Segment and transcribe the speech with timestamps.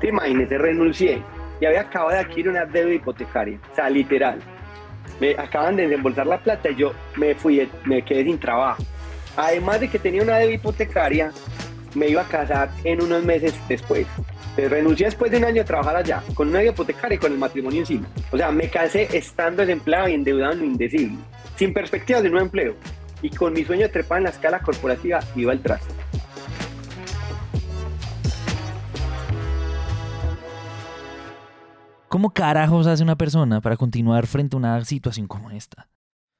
[0.00, 1.22] Te imagínese, renuncié
[1.60, 4.40] y había acabado de adquirir una deuda hipotecaria, o sea, literal.
[5.20, 8.82] Me acaban de desembolsar la plata y yo me fui, me quedé sin trabajo.
[9.36, 11.30] Además de que tenía una deuda hipotecaria,
[11.94, 14.08] me iba a casar en unos meses después.
[14.56, 17.38] renuncié después de un año a trabajar allá, con una deuda hipotecaria y con el
[17.38, 18.08] matrimonio encima.
[18.32, 21.16] O sea, me casé estando desempleado y endeudado en lo indecible,
[21.54, 22.74] sin perspectivas de nuevo empleo.
[23.22, 25.94] Y con mi sueño de trepar en la escala corporativa iba al traste.
[32.22, 35.88] ¿Cómo carajos hace una persona para continuar frente a una situación como esta?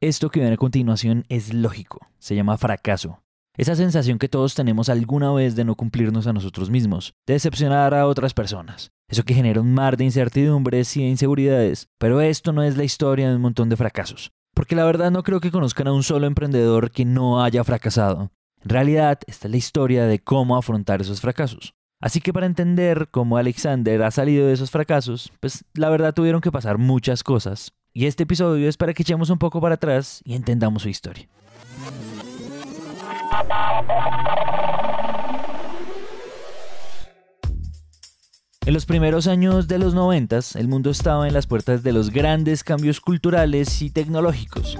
[0.00, 3.24] Esto que viene a continuación es lógico, se llama fracaso.
[3.56, 7.94] Esa sensación que todos tenemos alguna vez de no cumplirnos a nosotros mismos, de decepcionar
[7.94, 8.92] a otras personas.
[9.08, 11.88] Eso que genera un mar de incertidumbres y de inseguridades.
[11.98, 14.30] Pero esto no es la historia de un montón de fracasos.
[14.54, 18.30] Porque la verdad no creo que conozcan a un solo emprendedor que no haya fracasado.
[18.62, 21.74] En realidad, esta es la historia de cómo afrontar esos fracasos.
[22.02, 26.40] Así que para entender cómo Alexander ha salido de esos fracasos, pues la verdad tuvieron
[26.40, 27.70] que pasar muchas cosas.
[27.94, 31.28] Y este episodio es para que echemos un poco para atrás y entendamos su historia.
[38.66, 42.10] En los primeros años de los noventas, el mundo estaba en las puertas de los
[42.10, 44.76] grandes cambios culturales y tecnológicos.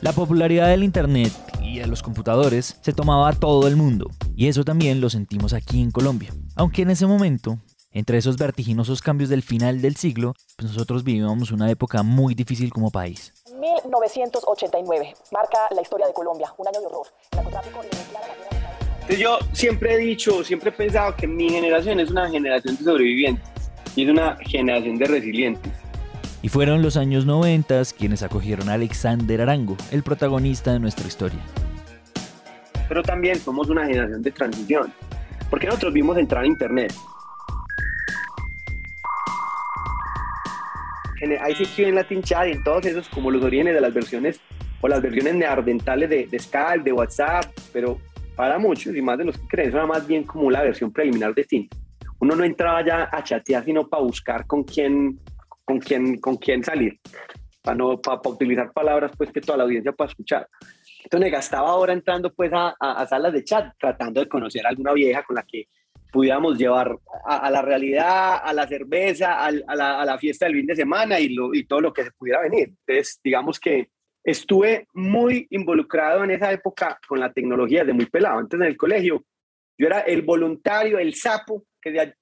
[0.00, 1.32] La popularidad del Internet
[1.74, 5.52] y de los computadores se tomaba a todo el mundo, y eso también lo sentimos
[5.52, 6.32] aquí en Colombia.
[6.54, 7.58] Aunque en ese momento,
[7.90, 12.72] entre esos vertiginosos cambios del final del siglo, pues nosotros vivíamos una época muy difícil
[12.72, 13.32] como país.
[13.60, 17.06] 1989 marca la historia de Colombia, un año de horror.
[18.92, 22.84] Entonces yo siempre he dicho, siempre he pensado que mi generación es una generación de
[22.84, 23.50] sobrevivientes
[23.96, 25.72] y es una generación de resilientes.
[26.44, 31.40] Y fueron los años 90 quienes acogieron a Alexander Arango, el protagonista de nuestra historia.
[32.86, 34.92] Pero también somos una generación de transición,
[35.48, 36.92] porque nosotros vimos entrar a Internet.
[41.22, 44.38] En ICQ, en Latin Chat, en todos esos, como los orígenes de las versiones
[44.82, 47.98] o las versiones neardentales de, de Skype, de WhatsApp, pero
[48.36, 50.92] para muchos y más de los que creen, eso era más bien como la versión
[50.92, 51.70] preliminar de Tinder.
[52.18, 55.18] Uno no entraba ya a chatear, sino para buscar con quién
[55.64, 57.00] con quién, con quién salir,
[57.62, 60.48] para, no, para, utilizar palabras pues que toda la audiencia pueda escuchar.
[61.02, 64.70] Entonces me gastaba ahora entrando pues a, a, salas de chat, tratando de conocer a
[64.70, 65.68] alguna vieja con la que
[66.10, 70.66] pudiéramos llevar a, la realidad, a la cerveza, a, la, a, la, fiesta del fin
[70.66, 72.72] de semana y, lo, y todo lo que se pudiera venir.
[72.86, 73.88] Entonces, digamos que
[74.22, 78.38] estuve muy involucrado en esa época con la tecnología desde muy pelado.
[78.38, 79.24] Antes en el colegio,
[79.76, 82.14] yo era el voluntario, el sapo que,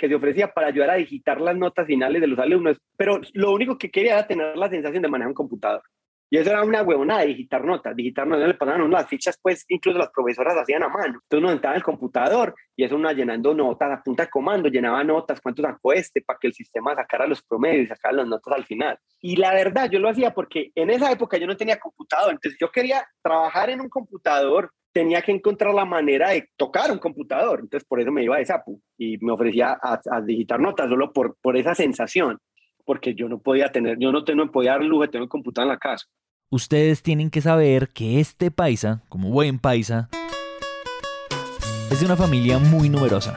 [0.00, 3.78] se ofrecía para ayudar a digitar las notas finales de los alumnos, pero lo único
[3.78, 5.82] que quería era tener la sensación de manejar un computador.
[6.30, 9.98] Y eso era una huevonada, digitar notas, digitar notas, le pasaban las fichas, pues incluso
[9.98, 11.20] las profesoras hacían a mano.
[11.22, 14.68] Entonces uno entraba en el computador y eso uno llenando notas a punta de comando,
[14.68, 18.26] llenaba notas, cuánto sacó este, para que el sistema sacara los promedios y sacara las
[18.26, 18.98] notas al final.
[19.20, 22.58] Y la verdad, yo lo hacía porque en esa época yo no tenía computador, entonces
[22.60, 27.60] yo quería trabajar en un computador tenía que encontrar la manera de tocar un computador.
[27.60, 31.36] Entonces, por eso me iba de sapo y me ofrecía a, digitar notas solo por,
[31.42, 32.38] por esa sensación,
[32.84, 35.66] porque yo no podía tener, yo no, tengo, podía dar lujo de tener un computador
[35.66, 36.06] en la casa.
[36.48, 40.08] Ustedes tienen que saber que este paisa, como buen paisa,
[41.90, 43.36] es de una familia muy numerosa.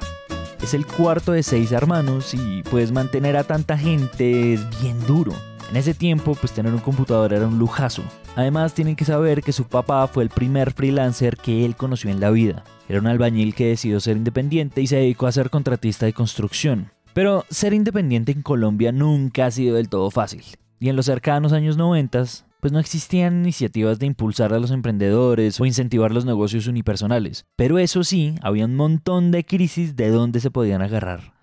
[0.62, 5.34] Es el cuarto de seis hermanos y pues mantener a tanta gente es bien duro.
[5.72, 8.04] En ese tiempo, pues tener un computador era un lujazo.
[8.38, 12.20] Además, tienen que saber que su papá fue el primer freelancer que él conoció en
[12.20, 12.64] la vida.
[12.88, 16.92] Era un albañil que decidió ser independiente y se dedicó a ser contratista de construcción.
[17.16, 20.44] Pero ser independiente en Colombia nunca ha sido del todo fácil.
[20.80, 22.26] Y en los cercanos años 90,
[22.60, 27.48] pues no existían iniciativas de impulsar a los emprendedores o incentivar los negocios unipersonales.
[27.56, 31.36] Pero eso sí, había un montón de crisis de dónde se podían agarrar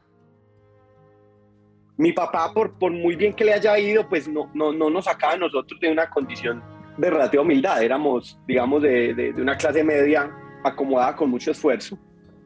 [1.96, 5.36] mi papá, por, muy bien que le haya ido, pues no, no nos sacaba a
[5.36, 6.60] nosotros de una condición
[6.96, 7.82] de relativa humildad.
[7.82, 10.30] Éramos, digamos, de, de, una clase media
[10.62, 11.98] acomodada con mucho esfuerzo,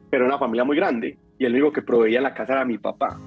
[0.09, 1.17] pero una familia muy grande.
[1.37, 3.19] Y el único que proveía en la casa era mi papá.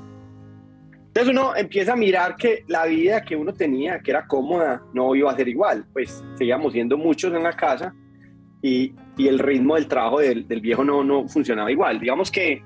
[1.08, 5.14] Entonces uno empieza a mirar que la vida que uno tenía, que era cómoda, no
[5.14, 5.84] iba a ser igual.
[5.92, 7.94] Pues seguíamos siendo muchos en la casa
[8.62, 12.00] y, y el ritmo del trabajo del, del, viejo no, no funcionaba igual.
[12.00, 12.62] Digamos que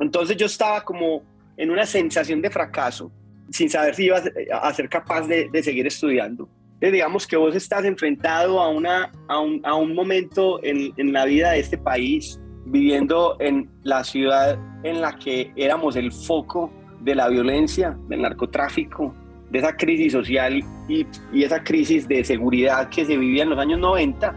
[0.00, 1.22] entonces yo estaba como
[1.56, 3.12] en una sensación de fracaso,
[3.50, 6.48] sin saber si ibas a ser capaz de, seguir estudiando.
[6.80, 11.26] Digamos que vos estás enfrentado a, una, a, un, a un momento en, en la
[11.26, 17.14] vida de este país, viviendo en la ciudad en la que éramos el foco de
[17.14, 19.14] la violencia, del narcotráfico,
[19.50, 23.58] de esa crisis social y, y, esa crisis de seguridad que se vivía en los
[23.58, 24.34] años 90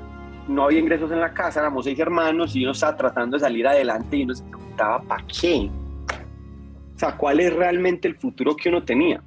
[0.47, 3.65] no había ingresos en la casa, éramos seis hermanos y uno estaba tratando de salir
[3.67, 5.69] adelante y uno se preguntaba, ¿para qué?
[6.95, 9.21] O sea, ¿cuál es realmente el futuro que uno tenía?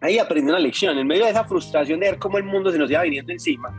[0.00, 0.96] Ahí aprendí una lección.
[0.96, 3.74] En medio de esa frustración de ver cómo el mundo se nos iba viniendo encima,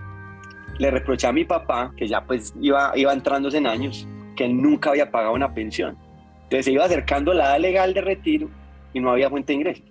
[0.78, 4.62] le reproché a mi papá, que ya pues iba, iba entrándose en años, que él
[4.62, 5.98] nunca había pagado una pensión.
[6.44, 8.50] Entonces se iba acercando la edad legal de retiro
[8.94, 9.84] y no había fuente de ingreso.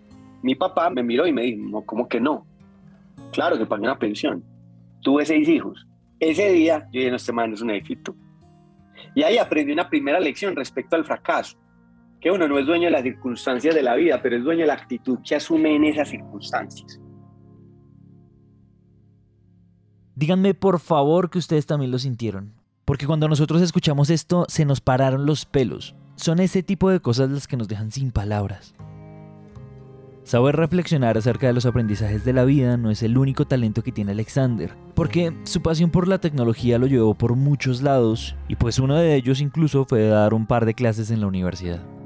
[0.43, 2.47] Mi papá me miró y me dijo, no, ¿cómo que no?
[3.33, 4.45] Claro que pagué una pensión.
[5.03, 5.87] Tuve seis hijos.
[6.21, 8.15] Ese día yo dije, no, este man es un éxito.
[9.15, 11.57] Y ahí aprendí una primera lección respecto al fracaso
[12.21, 14.67] que uno no es dueño de las circunstancias de la vida, pero es dueño de
[14.67, 17.01] la actitud que asume en esas circunstancias.
[20.15, 22.55] Díganme por favor que ustedes también lo sintieron,
[22.85, 25.95] porque cuando nosotros escuchamos esto se nos pararon los pelos.
[26.17, 28.75] Son ese tipo de cosas las que nos dejan sin palabras.
[30.25, 33.93] Saber reflexionar acerca de los aprendizajes de la vida no es el único talento que
[33.93, 38.79] tiene Alexander, porque su pasión por la tecnología lo llevó por muchos lados y pues
[38.81, 41.98] uno de ellos incluso fue dar un par de clases en la universidad.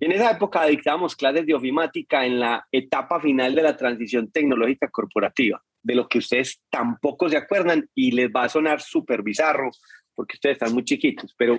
[0.00, 4.88] En esa época dictábamos clases de ofimática en la etapa final de la transición tecnológica
[4.88, 9.70] corporativa, de lo que ustedes tampoco se acuerdan y les va a sonar súper bizarro
[10.14, 11.58] porque ustedes están muy chiquitos, pero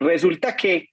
[0.00, 0.88] resulta que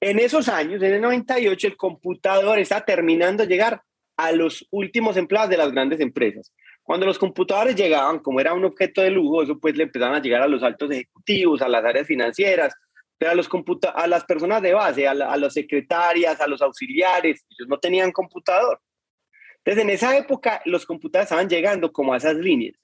[0.00, 3.82] en esos años, en el 98, el computador está terminando de llegar
[4.16, 6.52] a los últimos empleados de las grandes empresas.
[6.82, 10.22] Cuando los computadores llegaban, como era un objeto de lujo, eso pues le empezaban a
[10.22, 12.74] llegar a los altos ejecutivos, a las áreas financieras,
[13.18, 13.48] pero a, los
[13.94, 18.12] a las personas de base, a, a las secretarias, a los auxiliares, ellos no tenían
[18.12, 18.80] computador.
[19.58, 22.76] Entonces, en esa época, los computadores estaban llegando como a esas líneas.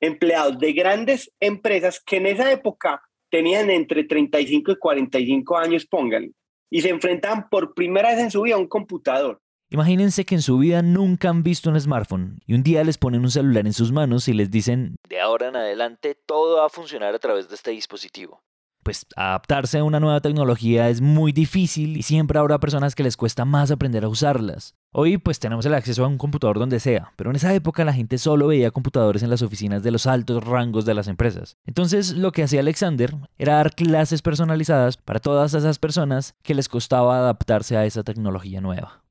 [0.00, 6.32] Empleados de grandes empresas que en esa época tenían entre 35 y 45 años, pónganle,
[6.70, 9.40] y se enfrentaban por primera vez en su vida a un computador.
[9.70, 13.22] Imagínense que en su vida nunca han visto un smartphone y un día les ponen
[13.22, 16.68] un celular en sus manos y les dicen, de ahora en adelante todo va a
[16.68, 18.42] funcionar a través de este dispositivo
[18.82, 23.16] pues adaptarse a una nueva tecnología es muy difícil y siempre habrá personas que les
[23.16, 24.74] cuesta más aprender a usarlas.
[24.92, 27.92] Hoy pues tenemos el acceso a un computador donde sea, pero en esa época la
[27.92, 31.56] gente solo veía computadores en las oficinas de los altos rangos de las empresas.
[31.64, 36.68] Entonces lo que hacía Alexander era dar clases personalizadas para todas esas personas que les
[36.68, 39.02] costaba adaptarse a esa tecnología nueva.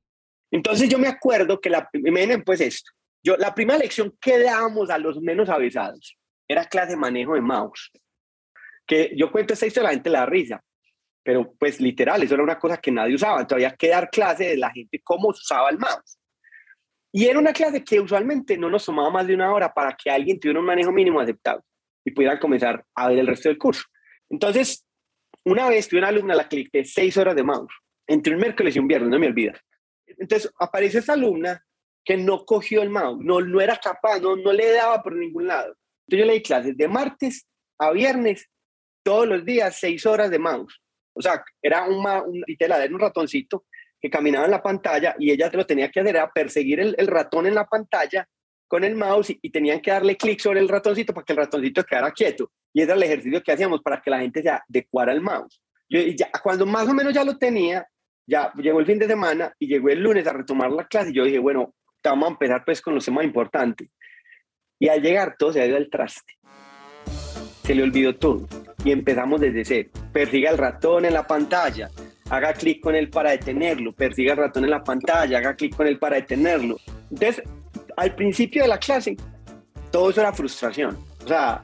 [0.50, 1.88] Entonces yo me acuerdo que la,
[2.44, 2.92] pues esto,
[3.24, 6.16] yo, la primera lección que dábamos a los menos avisados
[6.46, 7.90] era clase de manejo de mouse
[8.92, 10.62] que yo cuento esta historia, la gente le da risa,
[11.22, 14.48] pero pues literal, eso era una cosa que nadie usaba, todavía había que dar clase
[14.48, 16.18] de la gente cómo usaba el mouse.
[17.10, 20.10] Y era una clase que usualmente no nos tomaba más de una hora para que
[20.10, 21.64] alguien tuviera un manejo mínimo aceptado
[22.04, 23.84] y pudiera comenzar a ver el resto del curso.
[24.28, 24.86] Entonces,
[25.44, 27.72] una vez tuve una alumna a la que le seis horas de mouse,
[28.06, 29.58] entre un miércoles y un viernes, no me olvidas.
[30.06, 31.64] Entonces, aparece esa alumna
[32.04, 35.46] que no cogió el mouse, no, no era capaz, no, no le daba por ningún
[35.46, 35.76] lado.
[36.06, 37.46] Entonces yo le di clases de martes
[37.78, 38.50] a viernes
[39.02, 40.80] todos los días seis horas de mouse.
[41.14, 42.44] O sea, era un, un,
[42.94, 43.64] un ratoncito
[44.02, 47.46] que caminaba en la pantalla y ella lo tenía que hacer, era perseguir el, ratón
[47.46, 48.28] en la pantalla
[48.66, 51.84] con el mouse y, tenían que darle clic sobre el ratoncito para que el ratoncito
[51.84, 52.50] quedara quieto.
[52.72, 55.62] Y era el ejercicio que hacíamos para que la gente se adecuara al mouse.
[55.88, 57.86] ya, cuando más o menos ya lo tenía,
[58.26, 61.14] ya llegó el fin de semana y llegó el lunes a retomar la clase y
[61.14, 63.88] yo dije, bueno, vamos a empezar pues con los temas importantes.
[64.80, 66.34] Y al llegar todo se ha ido al traste.
[67.62, 68.48] Se le olvidó todo
[68.84, 69.90] y empezamos desde cero.
[70.12, 71.90] Persiga el ratón en la pantalla,
[72.30, 75.86] haga clic con él para detenerlo, persiga el ratón en la pantalla, haga clic con
[75.86, 76.78] él para detenerlo.
[77.10, 77.42] Entonces,
[77.96, 79.16] al principio de la clase,
[79.90, 80.96] todo eso era frustración.
[81.24, 81.62] O sea,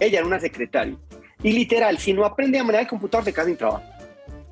[0.00, 0.96] ella era una secretaria.
[1.42, 3.82] Y literal, si no aprende a manejar el computador, se queda sin trabajo.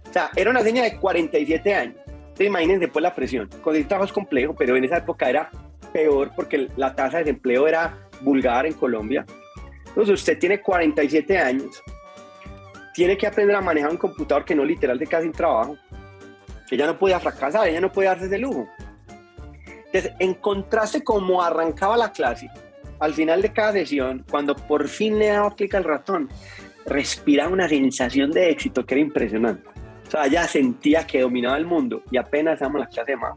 [0.09, 1.97] O sea, era una señora de 47 años.
[2.07, 3.49] Entonces, imagínense pues la presión.
[3.63, 5.51] Con el trabajo es complejo, pero en esa época era
[5.93, 9.25] peor porque la tasa de desempleo era vulgar en Colombia.
[9.91, 11.83] Entonces usted tiene 47 años,
[12.95, 15.77] tiene que aprender a manejar un computador que no literal de casi sin trabajo,
[16.71, 18.69] ella no podía fracasar, ella no puede darse ese lujo.
[19.87, 22.49] Entonces, en contraste como arrancaba la clase,
[23.01, 26.29] al final de cada sesión, cuando por fin le daba clic al ratón,
[26.87, 29.69] respiraba una sensación de éxito que era impresionante.
[30.07, 33.35] O sea, ella sentía que dominaba el mundo y apenas damos la clase de más.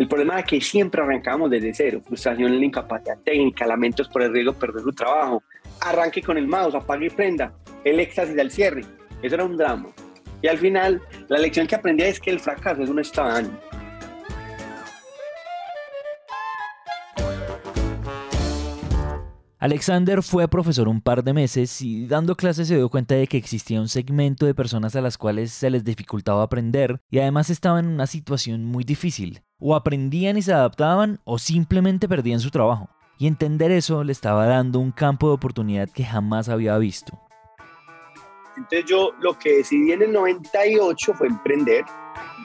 [0.00, 2.00] El problema es que siempre arrancamos desde cero.
[2.02, 5.42] Frustración en la incapacidad técnica, lamentos por el riesgo de perder su trabajo.
[5.82, 7.52] Arranque con el mouse, apague y prenda.
[7.84, 8.80] El éxtasis del cierre.
[9.20, 9.90] Eso era un drama.
[10.40, 13.38] Y al final, la lección que aprendí es que el fracaso es un estado de
[13.40, 13.60] ánimo.
[19.58, 23.36] Alexander fue profesor un par de meses y dando clases se dio cuenta de que
[23.36, 27.84] existía un segmento de personas a las cuales se les dificultaba aprender y además estaban
[27.84, 29.42] en una situación muy difícil.
[29.60, 32.88] O aprendían y se adaptaban o simplemente perdían su trabajo.
[33.18, 37.20] y entender eso le estaba dando un campo de oportunidad que jamás había visto.
[38.56, 41.84] Entonces yo lo que decidí en el 98 fue emprender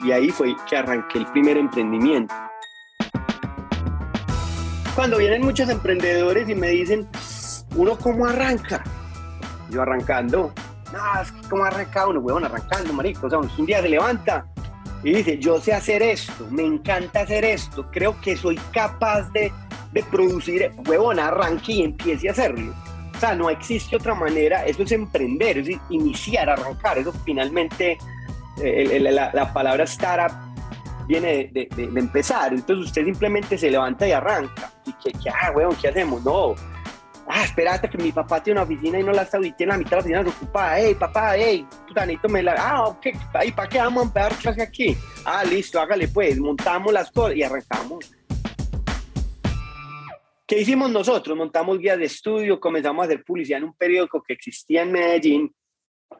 [0.04, 2.34] y ahí fue que arranqué el primer emprendimiento.
[4.94, 7.08] Cuando vienen muchos emprendedores y me dicen,
[7.74, 8.84] ¿uno cómo arranca?
[9.70, 10.52] Yo arrancando,
[10.92, 12.20] no, es que ¿cómo arranca uno?
[12.20, 13.26] Huevón, arrancando, marico.
[13.26, 14.46] O sea, un día se levanta
[15.02, 19.52] y dice, yo sé hacer esto, me encanta hacer esto, creo que soy capaz de,
[19.92, 22.74] de producir, huevón, arranque y empiece a hacerlo.
[23.14, 27.98] O sea, no existe otra manera, eso es emprender, es iniciar, arrancar, eso finalmente,
[28.62, 30.36] eh, la, la, palabra startup
[31.06, 35.30] viene de, de, de, empezar, entonces usted simplemente se levanta y arranca, y que, que
[35.30, 36.22] ah, huevón, ¿qué hacemos?
[36.24, 36.54] No,
[37.28, 39.90] ah, espérate que mi papá tiene una oficina y no la está tiene la mitad
[39.90, 43.06] de la oficina desocupada, hey, papá, hey, putanito, me la, ah, ok,
[43.44, 44.96] ¿y para qué vamos a empezar clase aquí?
[45.24, 48.12] Ah, listo, hágale pues, montamos las cosas y arrancamos.
[50.46, 51.36] ¿Qué hicimos nosotros?
[51.36, 55.54] Montamos guías de estudio, comenzamos a hacer publicidad en un periódico que existía en Medellín,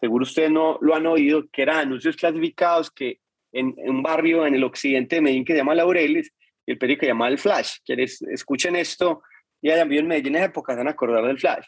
[0.01, 3.21] seguro ustedes no lo han oído, que eran anuncios clasificados que
[3.53, 6.33] en, en un barrio en el occidente de Medellín que se llama Laureles,
[6.67, 7.77] el periódico se llama El Flash.
[7.85, 9.23] Quienes escuchen esto,
[9.67, 11.67] y hayan vivido en Medellín en esa época, se van a del flash.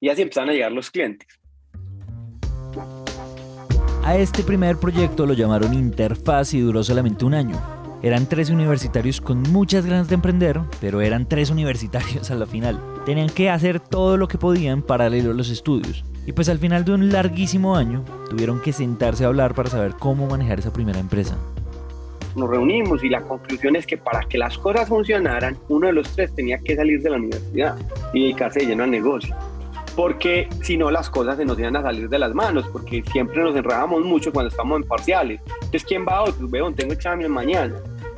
[0.00, 1.26] Y así empezaron a llegar los clientes.
[4.04, 7.56] A este primer proyecto lo llamaron Interfaz y duró solamente un año.
[8.02, 12.82] Eran tres universitarios con muchas ganas de emprender, pero eran tres universitarios a la final.
[13.06, 16.04] Tenían que hacer todo lo que podían paralelo a los estudios.
[16.26, 19.94] Y pues al final de un larguísimo año, tuvieron que sentarse a hablar para saber
[19.98, 21.38] cómo manejar esa primera empresa
[22.38, 26.08] nos reunimos y la conclusión es que para que las cosas funcionaran, uno de los
[26.14, 27.76] tres tenía que salir de la universidad
[28.12, 29.34] y dedicarse de lleno al negocio.
[29.96, 33.42] Porque si no, las cosas se nos iban a salir de las manos, porque siempre
[33.42, 35.40] nos enredábamos mucho cuando estamos en parciales.
[35.46, 36.32] Entonces, ¿quién va hoy?
[36.38, 37.74] Pues, veo, tengo examen mañana.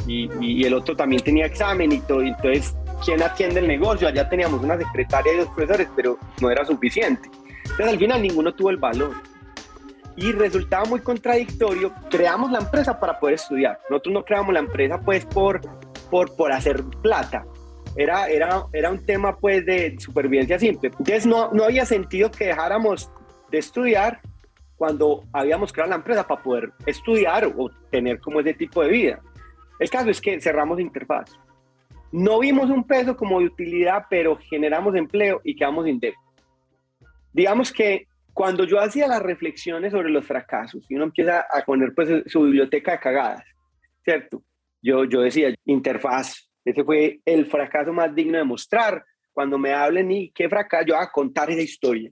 [0.07, 2.21] Y, y, el otro también tenía examen y todo.
[2.21, 4.09] Entonces, ¿quién atiende el negocio?
[4.09, 7.31] Allá teníamos una secretaria y dos profesores, pero no era suficiente.
[7.62, 9.12] Entonces, al final, ninguno tuvo el valor
[10.17, 11.93] y resultaba muy contradictorio.
[12.11, 13.79] Creamos la empresa para poder estudiar.
[13.88, 15.61] Nosotros no creamos la empresa pues por,
[16.11, 17.45] por, por hacer plata.
[17.97, 20.90] Era, era, era un tema pues de supervivencia simple.
[20.90, 23.11] Entonces no, no había sentido que dejáramos
[23.50, 24.21] de estudiar
[24.76, 29.21] cuando habíamos creado la empresa para poder estudiar o tener como ese tipo de vida.
[29.79, 31.38] El caso es que cerramos interfaz.
[32.12, 36.17] No vimos un peso como de utilidad, pero generamos empleo y quedamos sin deuda.
[37.33, 38.07] Digamos que
[38.40, 42.40] cuando yo hacía las reflexiones sobre los fracasos y uno empieza a poner pues su
[42.44, 43.44] biblioteca de cagadas,
[44.02, 44.42] ¿cierto?
[44.80, 49.04] Yo, yo decía, interfaz, ese fue el fracaso más digno de mostrar.
[49.30, 52.11] Cuando me hablen y qué fracaso, yo voy a contar esa historia.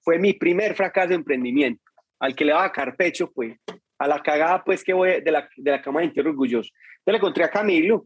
[0.00, 1.84] Fue mi primer fracaso de emprendimiento,
[2.18, 3.56] al que le daba carpecho, pues,
[3.98, 6.72] a la cagada, pues, que voy de la, de la cama de entierro orgulloso.
[6.74, 8.04] Entonces le encontré a Camilo,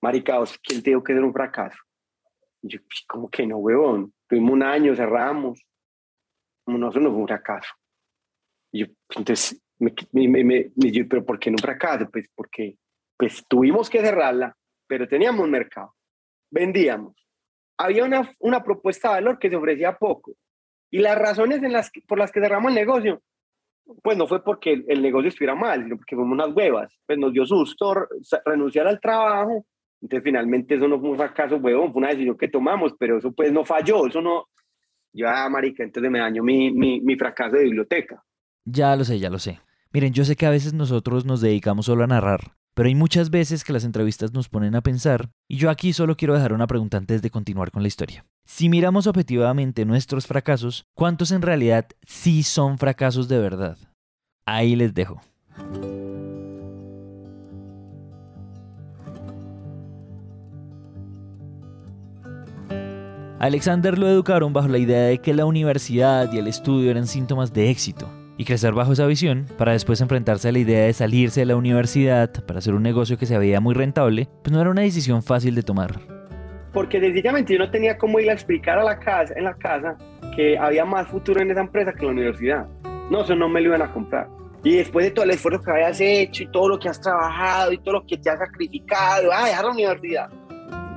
[0.00, 1.80] maricaos, ¿quién te dijo que era un fracaso?
[2.62, 4.14] Y yo, pues, ¿cómo que no, huevón?
[4.28, 5.66] Tuvimos un año, cerramos,
[6.66, 7.72] no, eso no fue un fracaso.
[8.72, 12.08] Y yo, entonces, me, me, me, yo, pero ¿por qué no fracaso?
[12.10, 12.76] Pues porque
[13.16, 14.54] pues tuvimos que cerrarla,
[14.86, 15.94] pero teníamos un mercado,
[16.50, 17.14] vendíamos.
[17.78, 20.32] Había una, una propuesta de valor que se ofrecía poco.
[20.90, 23.22] Y las razones en las por las que cerramos el negocio,
[24.02, 26.92] pues no fue porque el, negocio estuviera mal, sino porque fuimos unas huevas.
[27.06, 27.94] Pues nos dio susto
[28.44, 29.66] renunciar al trabajo.
[30.00, 33.32] Entonces, finalmente, eso no fue un fracaso, huevón, fue una decisión que tomamos, pero eso
[33.32, 34.48] pues no falló, eso no,
[35.16, 38.22] yo, ah, marica, entonces me dañó mi, mi, mi fracaso de biblioteca.
[38.64, 39.60] Ya lo sé, ya lo sé.
[39.92, 43.30] Miren, yo sé que a veces nosotros nos dedicamos solo a narrar, pero hay muchas
[43.30, 46.66] veces que las entrevistas nos ponen a pensar, y yo aquí solo quiero dejar una
[46.66, 48.26] pregunta antes de continuar con la historia.
[48.44, 53.78] Si miramos objetivamente nuestros fracasos, ¿cuántos en realidad sí son fracasos de verdad?
[54.44, 55.22] Ahí les dejo.
[63.38, 67.52] Alexander lo educaron bajo la idea de que la universidad y el estudio eran síntomas
[67.52, 71.40] de éxito, y crecer bajo esa visión, para después enfrentarse a la idea de salirse
[71.40, 74.70] de la universidad para hacer un negocio que se veía muy rentable, pues no era
[74.70, 76.00] una decisión fácil de tomar.
[76.72, 79.98] Porque sencillamente yo no tenía cómo ir a explicar a la casa, en la casa
[80.34, 82.66] que había más futuro en esa empresa que en la universidad.
[83.10, 84.28] No, eso no me lo iban a comprar.
[84.64, 87.70] Y después de todo el esfuerzo que habías hecho y todo lo que has trabajado
[87.70, 90.30] y todo lo que te has sacrificado, ah, dejar la universidad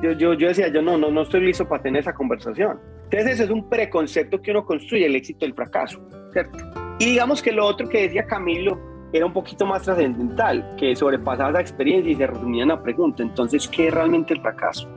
[0.01, 2.79] yo, yo, yo decía, yo no, no, no estoy listo para tener esa conversación.
[3.05, 5.99] Entonces ese es un preconcepto que uno construye, el éxito y el fracaso,
[6.31, 6.57] ¿cierto?
[6.99, 8.79] Y digamos que lo otro que decía Camilo
[9.11, 13.23] era un poquito más trascendental, que sobrepasaba esa experiencia y se resumía en la pregunta,
[13.23, 14.87] entonces, ¿qué es realmente el fracaso?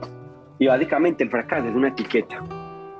[0.59, 2.43] Y básicamente el fracaso es una etiqueta,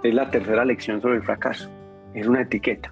[0.01, 1.69] es la tercera lección sobre el fracaso,
[2.15, 2.89] es una etiqueta.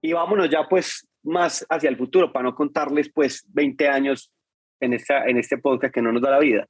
[0.00, 4.32] Y vámonos ya pues más hacia el futuro, para no contarles pues 20 años
[4.80, 6.66] en, esta, en este podcast que no nos da la vida.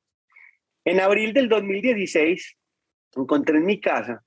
[0.85, 2.57] En abril del 2016
[3.17, 4.23] encontré en mi casa,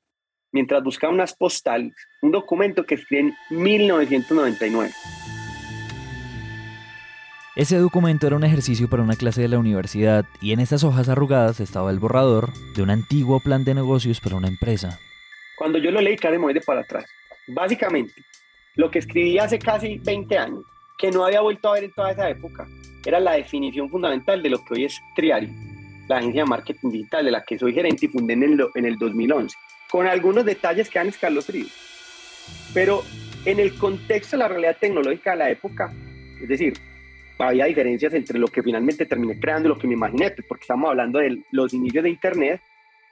[0.52, 4.92] mientras buscaba unas postales, un documento que escribí en 1999.
[7.56, 11.08] Ese documento era un ejercicio para una clase de la universidad y en esas hojas
[11.08, 15.00] arrugadas estaba el borrador de un antiguo plan de negocios para una empresa.
[15.58, 17.06] Cuando yo lo leí, casi me voy de para atrás.
[17.48, 18.14] Básicamente,
[18.76, 20.64] lo que escribí hace casi 20 años,
[20.98, 22.68] que no había vuelto a ver en toda esa época,
[23.06, 25.50] era la definición fundamental de lo que hoy es Triari,
[26.08, 28.86] la agencia de marketing digital de la que soy gerente y fundé en el, en
[28.86, 29.56] el 2011,
[29.90, 31.72] con algunos detalles que han escalofríos.
[32.74, 33.04] Pero
[33.46, 35.94] en el contexto de la realidad tecnológica de la época,
[36.42, 36.74] es decir,
[37.38, 40.64] había diferencias entre lo que finalmente terminé creando y lo que me imaginé, pues, porque
[40.64, 42.62] estamos hablando de los inicios de Internet,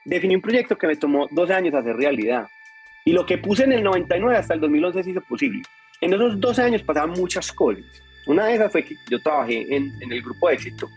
[0.04, 2.46] definí un proyecto que me tomó 12 años hacer realidad.
[3.04, 5.62] Y lo que puse en el 99 hasta el 2011 se hizo posible.
[6.00, 7.84] En esos 12 años pasaban muchas cosas.
[8.26, 10.88] Una de esas fue que yo trabajé en, en el grupo de éxito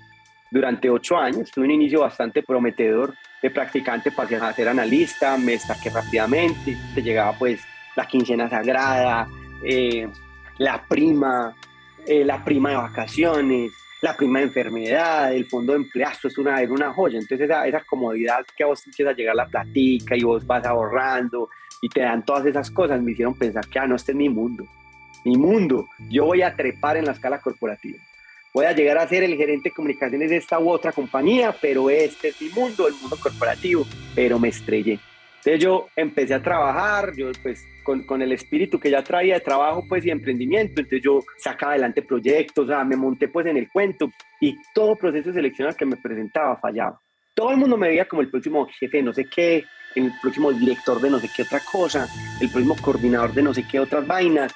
[0.50, 1.52] durante 8 años.
[1.52, 7.02] Tuve un inicio bastante prometedor de practicante, pasé a ser analista, me destaqué rápidamente, te
[7.02, 7.62] llegaba pues
[7.96, 9.28] la quincena sagrada,
[9.64, 10.08] eh,
[10.60, 11.54] la prima,
[12.06, 13.72] eh, la prima de vacaciones,
[14.02, 17.20] la prima de enfermedad, el fondo de empleazo, es una, es una joya.
[17.20, 20.66] Entonces esa, esa comodidad que a vos empieza a llegar la platica y vos vas
[20.66, 21.50] ahorrando
[21.82, 24.30] y te dan todas esas cosas, me hicieron pensar que, ah, no, este es mi
[24.30, 24.66] mundo,
[25.26, 25.88] mi mundo.
[26.10, 27.98] Yo voy a trepar en la escala corporativa.
[28.54, 31.90] Voy a llegar a ser el gerente de comunicaciones de esta u otra compañía, pero
[31.90, 35.00] este es mi mundo, el mundo corporativo, pero me estrellé.
[35.38, 39.42] Entonces yo empecé a trabajar, yo pues con, con, el espíritu que ya traía de
[39.42, 43.58] trabajo pues y emprendimiento, entonces yo sacaba adelante proyectos, o sea, me monté pues en
[43.58, 44.10] el cuento
[44.42, 47.00] y todo proceso de selección al que me presentaba fallaba.
[47.36, 49.64] Todo el mundo me veía como el próximo jefe no sé qué,
[50.06, 52.08] el próximo director de no sé qué otra cosa,
[52.40, 54.54] el próximo coordinador de no sé qué otras vainas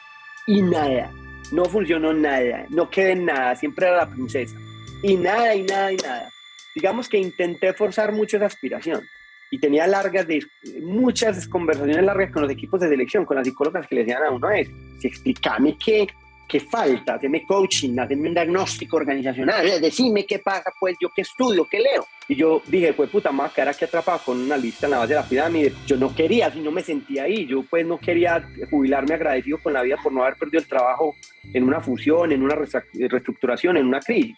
[0.48, 1.12] y nada,
[1.52, 4.56] no funcionó nada, no quedé en nada, siempre era la princesa
[5.04, 6.30] y nada y nada y nada.
[6.76, 9.02] Digamos que intenté forzar mucho esa aspiración
[9.50, 10.46] y tenía largas, de,
[10.82, 14.32] muchas conversaciones largas con los equipos de selección, con las psicólogas que le decían a
[14.32, 16.08] uno es, si explícame qué,
[16.52, 21.22] qué falta, haceme coaching, haceme un diagnóstico organizacional, eh, decime qué pasa, pues yo qué
[21.22, 22.06] estudio, qué leo.
[22.28, 25.14] Y yo dije, pues puta, más cara que atrapado con una lista en la base
[25.14, 25.72] de la pirámide.
[25.88, 29.72] Yo no quería, si no me sentía ahí, yo pues no quería jubilarme agradecido con
[29.72, 31.16] la vida por no haber perdido el trabajo
[31.54, 34.36] en una fusión, en una reestructuración, en una crisis.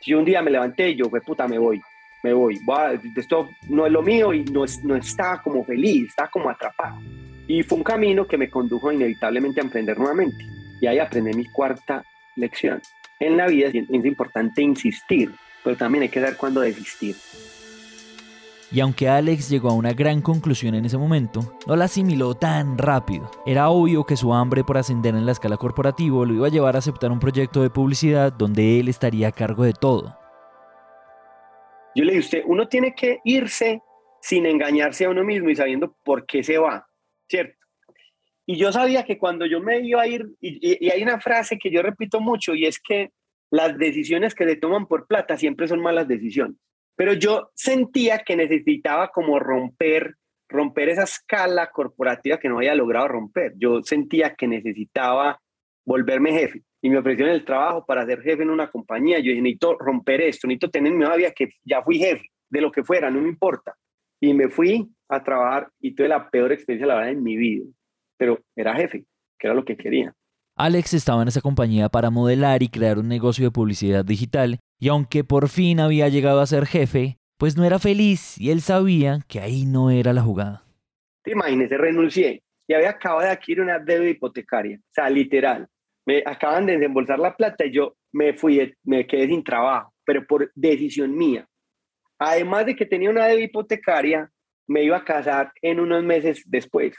[0.00, 1.80] Si un día me levanté y yo, pues puta, me voy
[2.22, 2.60] me voy,
[3.16, 7.00] esto no es lo mío y no, no estaba como feliz, estaba como atrapado.
[7.48, 10.61] Y fue un camino que me condujo inevitablemente a emprender nuevamente.
[10.82, 12.82] Y ahí aprendí mi cuarta lección.
[13.20, 17.14] En la vida es importante insistir, pero también hay que saber cuándo desistir.
[18.72, 22.78] Y aunque Alex llegó a una gran conclusión en ese momento, no la asimiló tan
[22.78, 23.30] rápido.
[23.46, 26.74] Era obvio que su hambre por ascender en la escala corporativa lo iba a llevar
[26.74, 30.18] a aceptar un proyecto de publicidad donde él estaría a cargo de todo.
[31.94, 33.82] Yo le dije, usted, uno tiene que irse
[34.20, 36.88] sin engañarse a uno mismo y sabiendo por qué se va,
[37.28, 37.61] ¿cierto?
[38.46, 41.70] Y yo sabía que cuando yo me iba a ir, y, hay una frase que
[41.70, 43.10] yo repito mucho, y es que
[43.50, 46.56] las decisiones que se toman por plata siempre son malas decisiones.
[46.96, 50.16] Pero yo sentía que necesitaba como romper,
[50.48, 53.52] romper esa escala corporativa que no había logrado romper.
[53.56, 55.40] Yo sentía que necesitaba
[55.84, 59.18] volverme jefe y me ofrecieron el trabajo para ser jefe en una compañía.
[59.18, 62.70] Yo dije, necesito romper esto, necesito tener mi vida que ya fui jefe, de lo
[62.70, 63.74] que fuera, no me importa.
[64.20, 67.64] Y me fui a trabajar y tuve la peor experiencia la verdad en mi vida,
[68.16, 69.04] pero era jefe,
[69.38, 70.14] que era lo que quería.
[70.56, 74.88] Alex estaba en esa compañía para modelar y crear un negocio de publicidad digital, y
[74.88, 79.20] aunque por fin había llegado a ser jefe, pues no era feliz y él sabía
[79.28, 80.64] que ahí no era la jugada.
[81.22, 85.68] Te imagínese, renuncié y había acabado de adquirir una deuda hipotecaria, o sea, literal
[86.04, 90.26] me acaban de desembolsar la plata y yo me fui, me quedé sin trabajo, pero
[90.26, 91.46] por decisión mía.
[92.18, 94.30] Además de que tenía una deuda hipotecaria,
[94.66, 96.94] me iba a casar en unos meses después.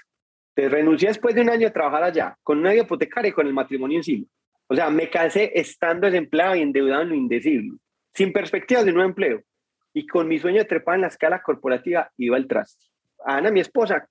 [0.55, 3.53] Entonces renuncié después de un año a trabajar allá, con una hipotecaria y con el
[3.53, 4.25] matrimonio encima.
[4.67, 7.77] O sea, me casé estando desempleado y endeudado en lo indecible,
[8.13, 9.41] sin perspectivas de nuevo empleo.
[9.93, 12.85] Y con mi sueño de trepar en la escala corporativa iba al traste.
[13.25, 14.07] Ana, mi esposa,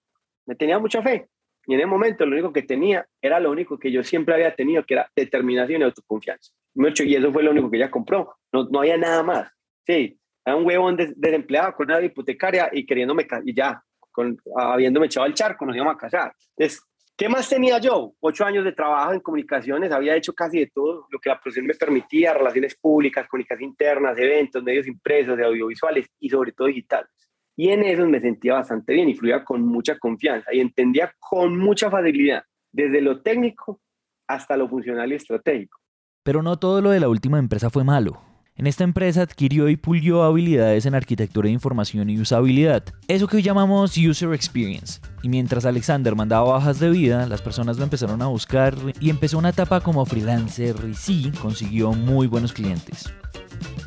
[0.46, 1.28] me tenía mucha fe.
[1.66, 4.54] Y en ese momento lo único que tenía era lo único que yo siempre había
[4.54, 6.52] tenido, que era determinación y autoconfianza.
[6.74, 8.34] Y eso fue lo único que ella compró.
[8.52, 9.52] No, no había nada más.
[9.86, 15.26] Sí, era un huevón desempleado con una hipotecaria y queriéndome, y ya, con, habiéndome echado
[15.26, 16.34] al charco, nos íbamos a casar.
[16.56, 16.82] Entonces,
[17.16, 18.12] ¿qué más tenía yo?
[18.20, 21.66] Ocho años de trabajo en comunicaciones, había hecho casi de todo lo que la profesión
[21.66, 27.10] me permitía, relaciones públicas, comunicación internas, eventos, medios impresos, de audiovisuales y sobre todo digitales.
[27.56, 31.58] Y en eso me sentía bastante bien y fluía con mucha confianza y entendía con
[31.58, 33.80] mucha facilidad, desde lo técnico
[34.26, 35.78] hasta lo funcional y estratégico.
[36.22, 38.31] Pero no todo lo de la última empresa fue malo.
[38.62, 43.38] En esta empresa adquirió y pulió habilidades en arquitectura de información y usabilidad, eso que
[43.38, 45.00] hoy llamamos User Experience.
[45.20, 49.38] Y mientras Alexander mandaba bajas de vida, las personas lo empezaron a buscar y empezó
[49.38, 53.12] una etapa como freelancer y sí, consiguió muy buenos clientes.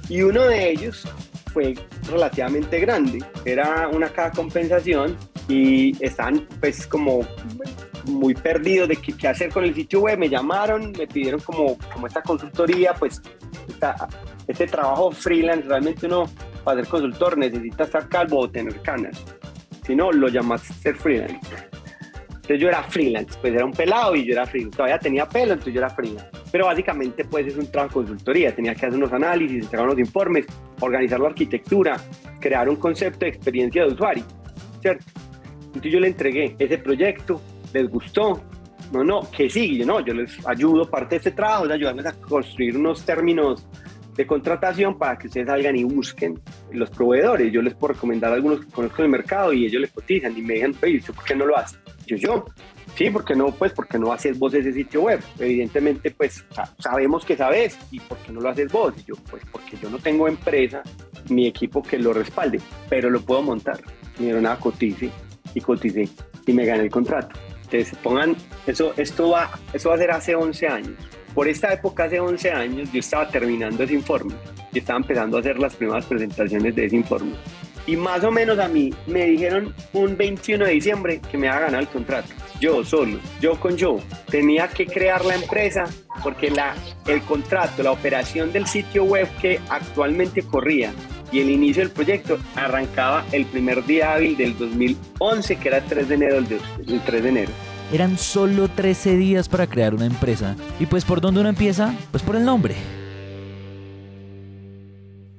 [0.09, 1.07] Y uno de ellos
[1.53, 1.75] fue
[2.11, 5.15] relativamente grande, era una cada compensación
[5.47, 7.21] y estaban pues como
[8.07, 12.07] muy perdidos de qué, hacer con el sitio web, me llamaron, me pidieron como, como
[12.07, 13.21] esta consultoría, pues
[14.47, 16.25] este trabajo freelance, realmente uno
[16.63, 19.23] para ser consultor necesita estar calvo o tener canas,
[19.85, 21.39] si no lo llamas ser freelance.
[22.27, 25.53] Entonces yo era freelance, pues era un pelado y yo era freelance, todavía tenía pelo,
[25.53, 26.29] entonces yo era freelance.
[26.51, 29.99] Pero básicamente pues es un trabajo de consultoría, tenía que hacer unos análisis, entregar unos
[29.99, 30.45] informes,
[30.79, 31.97] organizar la arquitectura,
[32.39, 34.23] crear un concepto de experiencia de usuario,
[34.81, 35.03] ¿cierto?
[35.65, 37.41] Entonces yo le entregué ese proyecto,
[37.73, 38.41] les gustó,
[38.91, 42.13] no, no, que sigue, no, yo les ayudo, parte de este trabajo es ayudarles a
[42.13, 43.67] construir unos términos
[44.15, 46.39] de contratación para que ustedes salgan y busquen
[46.71, 47.51] los proveedores.
[47.51, 50.41] Yo les puedo recomendar a algunos que conozco el mercado y ellos les cotizan y
[50.41, 51.79] me digan, ¿por qué no lo haces?
[52.05, 52.45] Yo, yo,
[52.95, 55.19] sí, porque no, pues porque no haces vos ese sitio web.
[55.39, 56.45] Evidentemente, pues
[56.79, 58.93] sabemos que sabes y ¿por qué no lo haces vos?
[58.97, 60.81] Y yo, pues porque yo no tengo empresa,
[61.29, 63.79] mi equipo que lo respalde, pero lo puedo montar.
[64.17, 65.09] Me dieron a cotice
[65.53, 66.07] y coticé
[66.45, 67.37] y me gané el contrato.
[67.63, 68.35] Entonces, pongan,
[68.67, 70.95] eso, esto va, eso va a ser hace 11 años.
[71.35, 74.33] Por esta época, hace 11 años, yo estaba terminando ese informe
[74.71, 77.33] y estaba empezando a hacer las primeras presentaciones de ese informe.
[77.85, 81.57] Y más o menos a mí me dijeron un 21 de diciembre que me iba
[81.57, 82.29] a ganar el contrato.
[82.59, 83.99] Yo solo, yo con yo.
[84.29, 85.83] Tenía que crear la empresa
[86.23, 86.73] porque la,
[87.05, 90.93] el contrato, la operación del sitio web que actualmente corría
[91.31, 95.83] y el inicio del proyecto arrancaba el primer día hábil del 2011, que era el
[95.83, 96.37] 3 de enero.
[96.37, 97.51] El 3 de enero.
[97.93, 100.55] Eran solo 13 días para crear una empresa.
[100.79, 101.93] ¿Y pues por dónde uno empieza?
[102.09, 102.73] Pues por el nombre.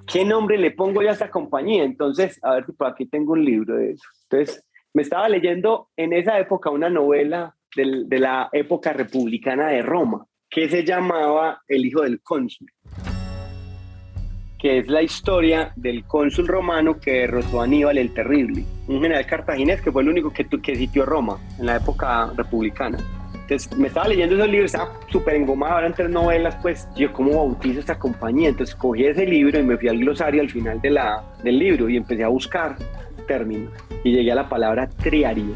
[0.06, 1.82] ¿Qué nombre le pongo yo a esta compañía?
[1.82, 4.04] Entonces, a ver por aquí tengo un libro de eso.
[4.30, 10.24] Entonces, me estaba leyendo en esa época una novela de la época republicana de Roma,
[10.48, 12.68] que se llamaba El hijo del cónsul
[14.59, 19.27] que es la historia del cónsul romano que derrotó a Aníbal el Terrible, un general
[19.27, 22.99] cartaginés que fue el único que, que sitió Roma en la época republicana.
[23.35, 27.37] Entonces me estaba leyendo esos libros, estaba súper engomado, eran tres novelas, pues yo cómo
[27.37, 28.49] bautizo esta compañía.
[28.49, 32.25] Entonces cogí ese libro y me fui al glosario al final del libro y empecé
[32.25, 32.77] a buscar
[33.29, 35.55] términos y llegué a la palabra triario.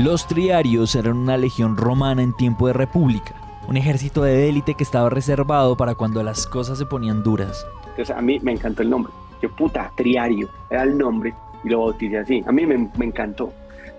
[0.00, 4.84] Los triarios eran una legión romana en tiempo de república un ejército de élite que
[4.84, 7.66] estaba reservado para cuando las cosas se ponían duras.
[7.88, 9.12] Entonces a mí me encantó el nombre.
[9.42, 12.44] Yo puta, Triario, era el nombre y lo bauticé así.
[12.46, 13.52] A mí me, me, encantó.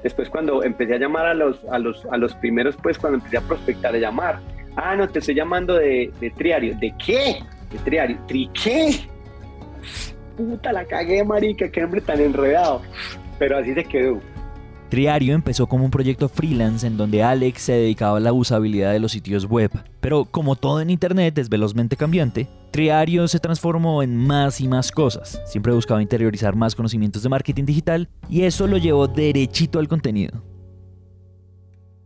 [0.04, 3.38] Después cuando empecé a llamar a los, a los, a los primeros, pues cuando empecé
[3.38, 4.40] a prospectar, a llamar,
[4.76, 6.78] ah, no, te estoy llamando de, de Triario.
[6.78, 7.44] ¿De qué?
[7.72, 8.18] De Triario.
[8.28, 9.08] ¿Tri qué?
[10.38, 12.82] Puta, la cagué, marica, qué nombre tan enredado.
[13.40, 14.20] Pero así se quedó.
[14.89, 19.00] Triario empezó como un proyecto freelance en donde Alex se dedicaba a la usabilidad de
[19.00, 19.69] los sitios web.
[20.00, 24.91] Pero como todo en Internet es velozmente cambiante, Triario se transformó en más y más
[24.91, 25.41] cosas.
[25.45, 30.41] Siempre buscaba interiorizar más conocimientos de marketing digital y eso lo llevó derechito al contenido.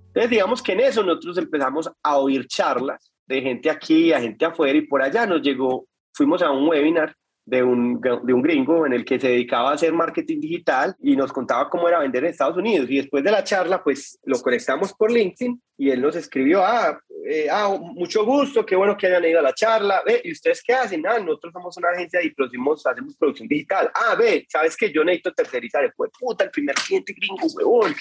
[0.07, 4.43] Entonces digamos que en eso nosotros empezamos a oír charlas de gente aquí, a gente
[4.43, 7.15] afuera y por allá nos llegó, fuimos a un webinar
[7.45, 11.15] de un, de un gringo en el que se dedicaba a hacer marketing digital y
[11.15, 12.89] nos contaba cómo era vender en Estados Unidos.
[12.89, 16.99] Y después de la charla, pues lo conectamos por LinkedIn y él nos escribió, ah,
[17.27, 20.01] eh, ah mucho gusto, qué bueno que hayan ido a la charla.
[20.05, 21.05] Ve, ¿y ustedes qué hacen?
[21.07, 23.91] Ah, nosotros somos una agencia y producimos, hacemos producción digital.
[23.93, 25.91] Ah, ve, ¿sabes que yo necesito tercerizar?
[25.95, 27.95] Pues, puta, el primer cliente gringo, huevón.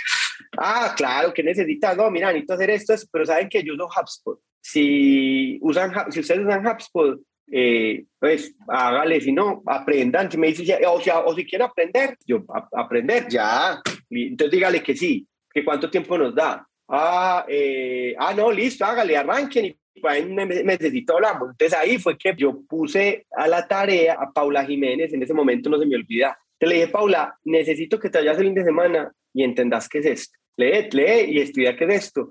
[0.59, 1.96] Ah, claro, que necesitas?
[1.96, 4.38] No, mira, necesito hacer esto, pero ¿saben que yo uso HubSpot?
[4.61, 7.18] Si, usan, si ustedes usan HubSpot,
[7.50, 10.30] eh, pues hágale, si no, aprendan.
[10.30, 13.82] Si me dice, o, sea, o si quiere aprender, yo, aprender, ya.
[14.08, 16.66] Entonces dígale que sí, que cuánto tiempo nos da.
[16.88, 21.50] Ah, eh, ah, no, listo, hágale, arranquen y en un necesito hablamos.
[21.50, 25.70] Entonces ahí fue que yo puse a la tarea a Paula Jiménez, en ese momento
[25.70, 26.36] no se me olvida.
[26.58, 29.98] Te le dije, Paula, necesito que te vayas el fin de semana y entendas qué
[29.98, 30.38] es esto.
[30.56, 32.30] Lee, lee y estudia qué es esto.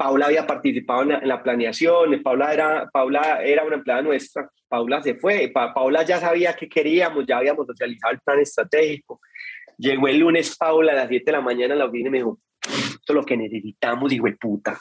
[0.00, 5.14] Paula había participado en la, planeación, Paula era, Paula era una empleada nuestra, Paula se
[5.16, 9.20] fue, Paula ya sabía qué queríamos, ya habíamos socializado el plan estratégico.
[9.76, 12.16] Llegó el lunes Paula a las 7 de la mañana a la oficina y me
[12.16, 14.80] dijo, esto es lo que necesitamos, hijo de puta.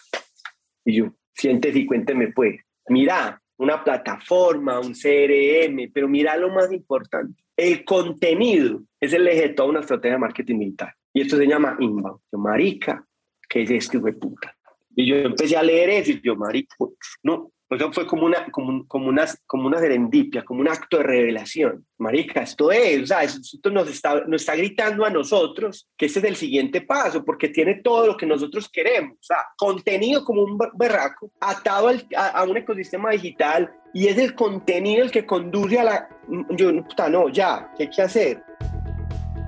[0.86, 2.56] Y yo, siéntese y cuénteme pues.
[2.88, 9.42] Mira, una plataforma, un CRM, pero mira lo más importante, el contenido es el eje
[9.42, 10.96] de toda una estrategia de marketing militar.
[11.12, 12.22] Y esto se llama inbound.
[12.32, 13.06] Marica,
[13.50, 14.56] ¿qué es esto, hijo de puta?
[15.00, 18.52] Y yo empecé a leer eso y yo, marico, no, Pues eso fue como una,
[18.52, 21.86] como, como, una, como una serendipia, como un acto de revelación.
[22.00, 26.20] Marica, esto es, o sea, esto nos está, nos está gritando a nosotros que ese
[26.20, 29.14] es el siguiente paso, porque tiene todo lo que nosotros queremos.
[29.14, 34.36] O sea, contenido como un berraco, atado al, a, un ecosistema digital, y es el
[34.36, 36.10] contenido el que conduce a la...
[36.50, 38.44] Yo, puta, no, ya, ¿qué hay que hacer?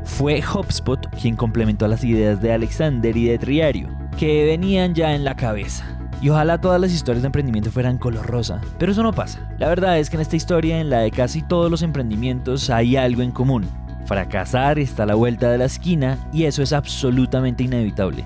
[0.04, 5.24] Fue HubSpot quien complementó las ideas de Alexander y de Triario, que venían ya en
[5.24, 5.86] la cabeza
[6.22, 9.50] y ojalá todas las historias de emprendimiento fueran color rosa, pero eso no pasa.
[9.58, 12.96] La verdad es que en esta historia, en la de casi todos los emprendimientos, hay
[12.96, 13.68] algo en común.
[14.06, 18.24] Fracasar está a la vuelta de la esquina y eso es absolutamente inevitable.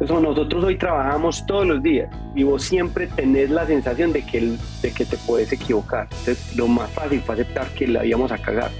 [0.00, 4.56] Eso nosotros hoy trabajamos todos los días y vos siempre tenés la sensación de que,
[4.80, 6.08] de que te puedes equivocar.
[6.10, 8.70] Entonces, lo más fácil fue aceptar que la íbamos a cagar.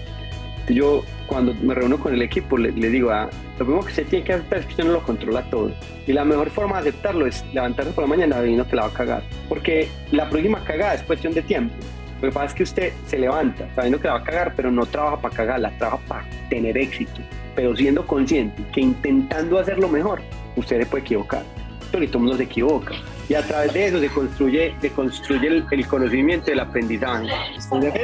[0.72, 3.28] Yo cuando me reúno con el equipo le, digo, ah,
[3.58, 5.72] lo primero que se tiene que aceptar es que usted no lo controla todo.
[6.06, 8.88] Y la mejor forma de aceptarlo es levantarse por la mañana sabiendo que la va
[8.88, 9.22] a cagar.
[9.48, 11.74] Porque la próxima cagada es cuestión de tiempo.
[12.20, 14.70] Lo que pasa es que usted se levanta sabiendo que la va a cagar, pero
[14.70, 17.20] no trabaja para cagarla, trabaja para tener éxito.
[17.56, 20.20] Pero siendo consciente que intentando hacerlo mejor,
[20.56, 21.42] usted se puede equivocar.
[21.90, 22.94] Pero todo el mundo se equivoca
[23.30, 27.28] y a través de eso se construye, se construye el, conocimiento y el aprendizaje.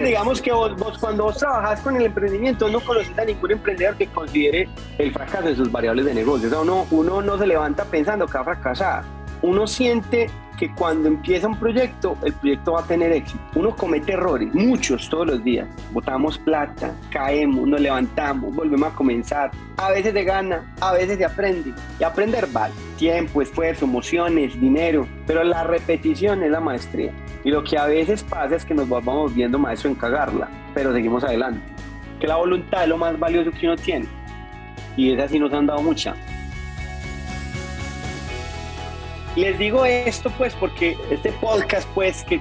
[0.04, 4.06] digamos que vos, cuando vos trabajás con el emprendimiento no conoces a ningún emprendedor que
[4.06, 4.68] considere
[4.98, 6.46] el fracaso de sus variables de negocio.
[6.46, 9.04] O sea, uno, uno no se levanta pensando que va a fracasar.
[9.46, 10.26] Uno siente
[10.58, 13.40] que cuando empieza un proyecto, el proyecto va a tener éxito.
[13.54, 15.68] Uno comete errores, muchos todos los días.
[15.92, 19.52] Botamos plata, caemos, nos levantamos, volvemos a comenzar.
[19.76, 21.72] A veces se gana, a veces se aprende.
[22.00, 22.74] Y aprender vale.
[22.98, 25.06] Tiempo, esfuerzo, emociones, dinero.
[25.28, 27.12] Pero la repetición es la maestría.
[27.44, 30.92] Y lo que a veces pasa es que nos vamos viendo maestro en cagarla, pero
[30.92, 31.62] seguimos adelante.
[32.18, 34.08] Que la voluntad es lo más valioso que uno tiene.
[34.96, 36.16] Y es así nos han dado mucha.
[39.36, 42.40] Les digo esto pues porque este podcast pues que,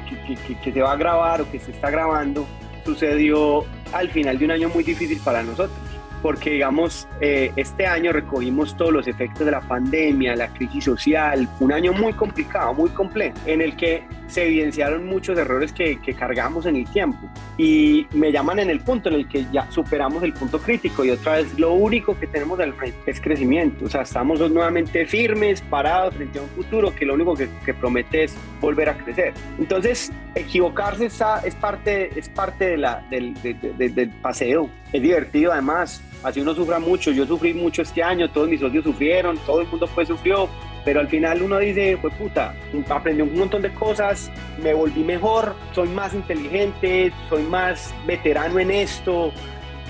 [0.63, 2.47] que, se va a grabar o que se está grabando
[2.85, 5.77] sucedió al final de un año muy difícil para nosotros
[6.25, 11.47] porque digamos, eh, este año recogimos todos los efectos de la pandemia, la crisis social,
[11.59, 16.15] un año muy complicado, muy complejo, en el que se evidenciaron muchos errores que, que,
[16.15, 17.29] cargamos en el tiempo.
[17.59, 21.11] Y me llaman en el punto en el que ya superamos el punto crítico y
[21.11, 23.85] otra vez lo único que tenemos al frente es crecimiento.
[23.85, 27.75] O sea, estamos nuevamente firmes, parados frente a un futuro que lo único que, que
[27.75, 29.35] promete es volver a crecer.
[29.59, 34.69] Entonces, equivocarse está, es, parte, es parte de la, del, del paseo.
[34.95, 38.85] Es divertido además así uno sufra mucho, yo sufrí mucho este año, todos mis socios
[38.85, 40.47] sufrieron, todo el mundo pues sufrió,
[40.85, 42.55] pero al final uno dice, pues puta,
[42.87, 44.31] aprendí un montón de cosas,
[44.63, 49.33] me volví mejor, soy más inteligente, soy más veterano en esto,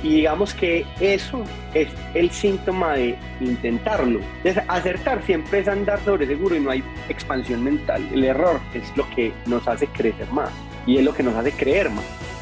[0.02, 1.44] y digamos que eso
[1.76, 4.22] es el síntoma de intentarlo.
[4.44, 8.04] Es acertar siempre es andar sobre seguro y no hay expansión mental.
[8.12, 10.50] El error es lo que nos hace crecer más
[10.88, 12.35] y es lo que nos hace creer más.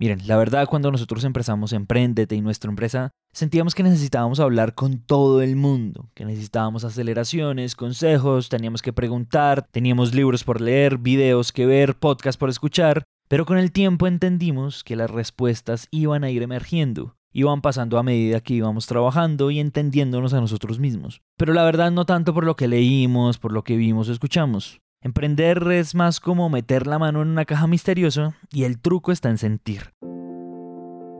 [0.00, 5.00] Miren, la verdad cuando nosotros empezamos Emprendete y nuestra empresa, sentíamos que necesitábamos hablar con
[5.00, 11.52] todo el mundo, que necesitábamos aceleraciones, consejos, teníamos que preguntar, teníamos libros por leer, videos
[11.52, 16.30] que ver, podcasts por escuchar, pero con el tiempo entendimos que las respuestas iban a
[16.30, 21.20] ir emergiendo, iban pasando a medida que íbamos trabajando y entendiéndonos a nosotros mismos.
[21.36, 24.80] Pero la verdad no tanto por lo que leímos, por lo que vimos o escuchamos.
[25.02, 29.30] Emprender es más como meter la mano en una caja misteriosa y el truco está
[29.30, 29.94] en sentir.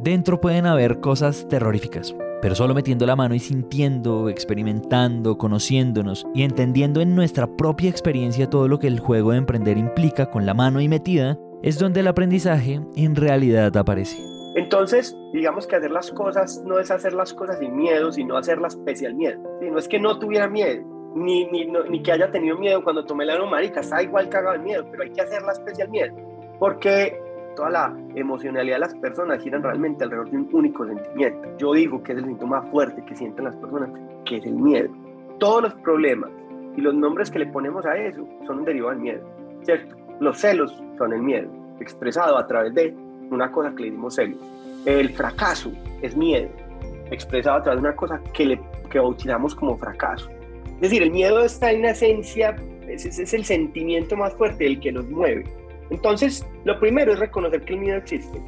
[0.03, 6.43] Dentro pueden haber cosas terroríficas, pero solo metiendo la mano y sintiendo, experimentando, conociéndonos y
[6.43, 10.53] entendiendo en nuestra propia experiencia todo lo que el juego de emprender implica con la
[10.53, 14.19] mano y metida, es donde el aprendizaje en realidad aparece.
[14.57, 18.77] Entonces, digamos que hacer las cosas no es hacer las cosas sin miedo, sino hacerlas
[18.85, 19.41] pese al miedo.
[19.63, 23.25] no es que no tuviera miedo, ni, ni, ni, que haya tenido miedo cuando tomé
[23.25, 26.15] la marica, está igual cagado el miedo, pero hay que hacer la especial miedo,
[26.59, 27.21] porque
[27.57, 31.49] toda la emocionalidad de las personas giran realmente alrededor de un único sentimiento.
[31.59, 33.91] Yo digo que es el síntoma fuerte que sienten las personas,
[34.25, 34.89] que es el miedo.
[35.39, 36.31] Todos los problemas
[36.77, 39.21] y los nombres que le ponemos a eso son un derivado del miedo,
[39.63, 39.97] ¿cierto?
[40.21, 42.95] Los celos son el miedo, expresado a través de
[43.31, 44.39] una cosa que le dimos celos.
[44.85, 46.49] El fracaso es miedo,
[47.11, 50.31] expresado a través de una cosa que, le, que bautizamos como fracaso.
[50.81, 52.57] Es decir, el miedo está en la esencia,
[52.89, 55.45] ese es el sentimiento más fuerte, el que nos mueve.
[55.91, 58.41] Entonces, lo primero es reconocer que el miedo existe.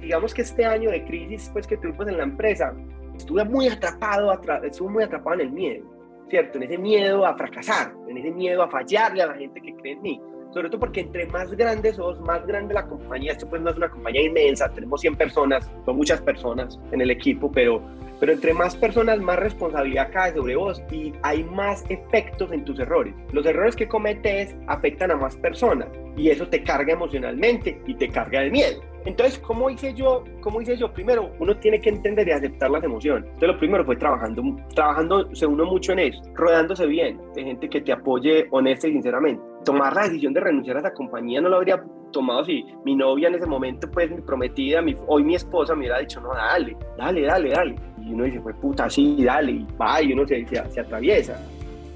[0.00, 2.74] Digamos que este año de crisis pues, que tuvimos en la empresa,
[3.14, 4.32] estuve muy atrapado,
[4.64, 5.84] estuve muy atrapado en el miedo,
[6.30, 6.56] ¿cierto?
[6.56, 9.92] En ese miedo a fracasar, en ese miedo a fallarle a la gente que cree
[9.92, 10.22] en mí.
[10.54, 13.32] Sobre todo porque entre más grandes sos, más grande la compañía.
[13.32, 17.10] Esto pues no es una compañía inmensa, tenemos 100 personas, son muchas personas en el
[17.10, 17.82] equipo, pero
[18.20, 22.78] pero entre más personas, más responsabilidad cae sobre vos y hay más efectos en tus
[22.78, 23.14] errores.
[23.32, 28.08] Los errores que cometes afectan a más personas y eso te carga emocionalmente y te
[28.08, 28.80] carga de miedo.
[29.04, 30.24] Entonces, ¿cómo hice yo?
[30.40, 30.92] ¿Cómo hice yo?
[30.92, 33.24] Primero, uno tiene que entender y aceptar las emociones.
[33.24, 34.42] Entonces, lo primero fue trabajando,
[34.74, 38.92] trabajando se uno mucho en eso, rodeándose bien de gente que te apoye honesta y
[38.92, 39.40] sinceramente.
[39.66, 43.28] Tomar la decisión de renunciar a esa compañía no lo habría tomado si mi novia
[43.28, 46.74] en ese momento, pues mi prometida, mi, hoy mi esposa me hubiera dicho, no, dale,
[46.96, 47.76] dale, dale, dale.
[48.00, 51.38] Y uno dice, pues puta, sí, dale, y va, y uno se, se, se atraviesa.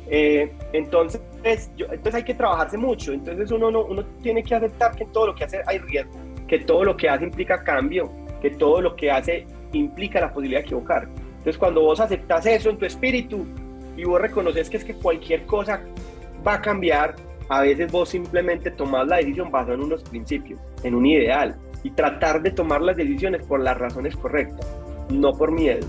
[0.09, 1.23] Eh, entonces,
[1.77, 3.13] yo, entonces hay que trabajarse mucho.
[3.13, 6.31] Entonces uno, no, uno tiene que aceptar que en todo lo que hace hay riesgo
[6.51, 8.11] que todo lo que hace implica cambio,
[8.43, 11.05] que todo lo que hace implica la posibilidad de equivocar.
[11.05, 13.47] Entonces, cuando vos aceptas eso en tu espíritu
[13.97, 15.81] y vos reconoces que es que cualquier cosa
[16.45, 17.15] va a cambiar,
[17.51, 21.91] a veces vos simplemente tomás la decisión basada en unos principios, en un ideal, y
[21.91, 24.67] tratar de tomar las decisiones por las razones correctas,
[25.11, 25.85] no por miedo.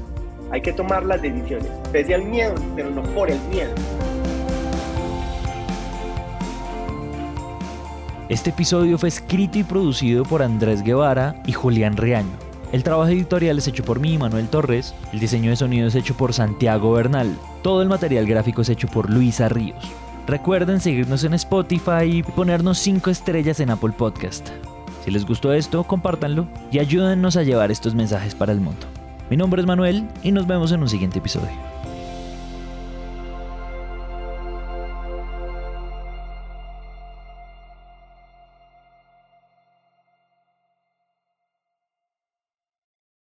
[0.49, 3.71] Hay que tomar las decisiones, pese al miedo, pero no por el miedo.
[8.27, 12.37] Este episodio fue escrito y producido por Andrés Guevara y Julián Reaño.
[12.71, 14.95] El trabajo editorial es hecho por mí, Manuel Torres.
[15.13, 17.37] El diseño de sonido es hecho por Santiago Bernal.
[17.61, 19.93] Todo el material gráfico es hecho por Luisa Ríos.
[20.27, 24.49] Recuerden seguirnos en Spotify y ponernos 5 estrellas en Apple Podcast.
[25.03, 28.85] Si les gustó esto, compártanlo y ayúdennos a llevar estos mensajes para el mundo.
[29.29, 31.80] Mi nombre es Manuel y nos vemos en un siguiente episodio.